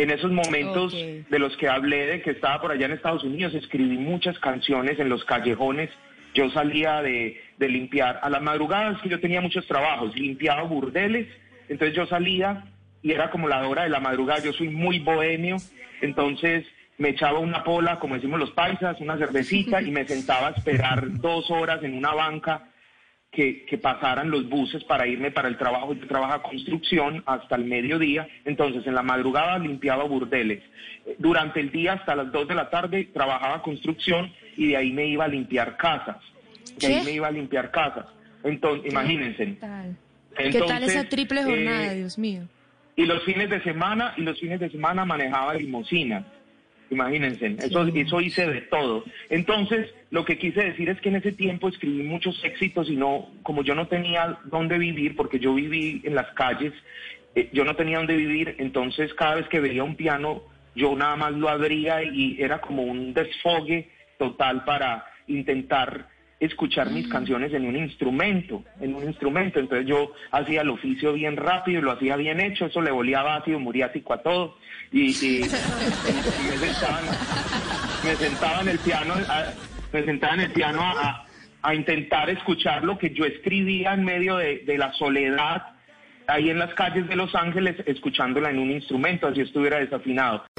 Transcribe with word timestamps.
En 0.00 0.08
esos 0.10 0.32
momentos 0.32 0.94
de 0.94 1.38
los 1.38 1.54
que 1.58 1.68
hablé 1.68 2.06
de 2.06 2.22
que 2.22 2.30
estaba 2.30 2.58
por 2.58 2.72
allá 2.72 2.86
en 2.86 2.92
Estados 2.92 3.22
Unidos, 3.22 3.52
escribí 3.52 3.98
muchas 3.98 4.38
canciones 4.38 4.98
en 4.98 5.10
los 5.10 5.26
callejones. 5.26 5.90
Yo 6.32 6.50
salía 6.52 7.02
de, 7.02 7.38
de 7.58 7.68
limpiar 7.68 8.18
a 8.22 8.30
las 8.30 8.40
madrugadas, 8.40 8.98
que 9.02 9.10
yo 9.10 9.20
tenía 9.20 9.42
muchos 9.42 9.66
trabajos, 9.66 10.16
limpiaba 10.16 10.62
burdeles, 10.62 11.28
entonces 11.68 11.94
yo 11.94 12.06
salía 12.06 12.64
y 13.02 13.12
era 13.12 13.30
como 13.30 13.46
la 13.46 13.68
hora 13.68 13.82
de 13.82 13.90
la 13.90 14.00
madrugada, 14.00 14.42
yo 14.42 14.54
soy 14.54 14.70
muy 14.70 15.00
bohemio, 15.00 15.58
entonces 16.00 16.64
me 16.96 17.10
echaba 17.10 17.38
una 17.38 17.62
pola, 17.62 17.98
como 17.98 18.14
decimos 18.14 18.40
los 18.40 18.52
paisas, 18.52 18.98
una 19.02 19.18
cervecita 19.18 19.82
y 19.82 19.90
me 19.90 20.06
sentaba 20.06 20.48
a 20.48 20.52
esperar 20.52 21.08
dos 21.20 21.50
horas 21.50 21.82
en 21.82 21.94
una 21.94 22.14
banca 22.14 22.70
que, 23.30 23.64
que 23.64 23.78
pasaran 23.78 24.30
los 24.30 24.48
buses 24.48 24.82
para 24.84 25.06
irme 25.06 25.30
para 25.30 25.48
el 25.48 25.56
trabajo. 25.56 25.94
Yo 25.94 26.06
trabajaba 26.06 26.42
construcción 26.42 27.22
hasta 27.26 27.56
el 27.56 27.64
mediodía, 27.64 28.26
entonces 28.44 28.86
en 28.86 28.94
la 28.94 29.02
madrugada 29.02 29.58
limpiaba 29.58 30.04
burdeles. 30.04 30.62
Eh, 31.06 31.16
Durante 31.18 31.60
el 31.60 31.70
día 31.70 31.94
hasta 31.94 32.16
las 32.16 32.32
2 32.32 32.48
de 32.48 32.54
la 32.54 32.70
tarde 32.70 33.08
trabajaba 33.12 33.62
construcción 33.62 34.32
y 34.56 34.68
de 34.68 34.76
ahí 34.76 34.92
me 34.92 35.06
iba 35.06 35.24
a 35.24 35.28
limpiar 35.28 35.76
casas. 35.76 36.16
De 36.78 36.86
ahí 36.86 37.04
me 37.04 37.12
iba 37.12 37.28
a 37.28 37.32
limpiar 37.32 37.70
casas. 37.70 38.06
Entonces, 38.42 38.90
imagínense. 38.90 39.44
¿Qué 39.44 39.52
tal? 39.60 39.96
¿Qué 40.36 40.60
tal 40.66 40.82
esa 40.84 41.08
triple 41.08 41.44
jornada, 41.44 41.92
eh, 41.92 41.96
Dios 41.96 42.18
mío? 42.18 42.48
y 43.00 43.06
los 43.06 43.22
fines 43.24 43.48
de 43.48 43.62
semana, 43.62 44.12
y 44.18 44.22
los 44.22 44.38
fines 44.38 44.60
de 44.60 44.68
semana 44.68 45.06
manejaba 45.06 45.54
limusina. 45.54 46.26
Imagínense, 46.90 47.56
eso, 47.60 47.86
eso 47.86 48.20
hice 48.20 48.46
de 48.46 48.62
todo. 48.62 49.04
Entonces, 49.28 49.94
lo 50.10 50.24
que 50.24 50.38
quise 50.38 50.64
decir 50.64 50.88
es 50.88 51.00
que 51.00 51.08
en 51.08 51.16
ese 51.16 51.32
tiempo 51.32 51.68
escribí 51.68 52.02
muchos 52.02 52.44
éxitos 52.44 52.90
y 52.90 52.96
no, 52.96 53.28
como 53.44 53.62
yo 53.62 53.76
no 53.76 53.86
tenía 53.86 54.38
dónde 54.44 54.76
vivir, 54.76 55.14
porque 55.14 55.38
yo 55.38 55.54
viví 55.54 56.02
en 56.04 56.16
las 56.16 56.32
calles, 56.32 56.72
eh, 57.36 57.48
yo 57.52 57.64
no 57.64 57.76
tenía 57.76 57.98
dónde 57.98 58.16
vivir, 58.16 58.56
entonces 58.58 59.14
cada 59.14 59.36
vez 59.36 59.46
que 59.48 59.60
veía 59.60 59.84
un 59.84 59.94
piano, 59.94 60.42
yo 60.74 60.96
nada 60.96 61.14
más 61.14 61.32
lo 61.32 61.48
abría 61.48 62.02
y 62.02 62.36
era 62.42 62.60
como 62.60 62.82
un 62.82 63.14
desfogue 63.14 63.88
total 64.18 64.64
para 64.64 65.06
intentar 65.28 66.08
escuchar 66.40 66.90
mis 66.90 67.06
canciones 67.08 67.52
en 67.52 67.66
un 67.66 67.76
instrumento, 67.76 68.64
en 68.80 68.94
un 68.94 69.04
instrumento. 69.04 69.60
Entonces 69.60 69.86
yo 69.86 70.12
hacía 70.32 70.62
el 70.62 70.70
oficio 70.70 71.12
bien 71.12 71.36
rápido, 71.36 71.82
lo 71.82 71.92
hacía 71.92 72.16
bien 72.16 72.40
hecho, 72.40 72.66
eso 72.66 72.80
le 72.80 72.90
volía 72.90 73.20
ácido 73.20 73.60
muriático 73.60 74.14
a 74.14 74.22
todo. 74.22 74.56
Y, 74.90 75.10
y- 75.24 75.42
y 75.42 75.42
me, 75.42 76.56
sentaba, 76.58 77.00
en- 77.00 78.08
me 78.08 78.16
sentaba 78.16 78.60
en 78.62 78.68
el 78.68 78.78
piano, 78.78 79.14
a- 79.28 79.52
me 79.92 80.02
sentaba 80.04 80.34
en 80.34 80.40
el 80.40 80.50
piano 80.52 80.80
a, 80.82 80.90
a- 80.92 81.26
a 81.62 81.74
intentar 81.74 82.30
escuchar 82.30 82.84
lo 82.84 82.96
que 82.98 83.10
yo 83.10 83.24
escribía 83.26 83.92
en 83.92 84.04
medio 84.04 84.36
de, 84.38 84.60
de 84.66 84.78
la 84.78 84.92
soledad 84.94 85.62
ahí 86.26 86.48
en 86.48 86.58
las 86.58 86.72
calles 86.74 87.06
de 87.08 87.16
Los 87.16 87.34
Ángeles, 87.34 87.76
escuchándola 87.86 88.50
en 88.50 88.58
un 88.60 88.70
instrumento, 88.70 89.26
así 89.26 89.40
estuviera 89.42 89.78
desafinado. 89.78 90.44